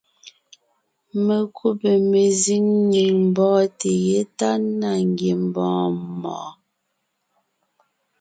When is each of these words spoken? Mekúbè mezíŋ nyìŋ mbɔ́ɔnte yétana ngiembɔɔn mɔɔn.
Mekúbè 1.25 1.93
mezíŋ 2.11 2.63
nyìŋ 2.91 3.13
mbɔ́ɔnte 3.27 3.89
yétana 4.07 4.89
ngiembɔɔn 5.09 5.93
mɔɔn. 6.21 6.53